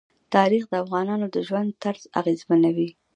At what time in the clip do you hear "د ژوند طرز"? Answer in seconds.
1.35-2.03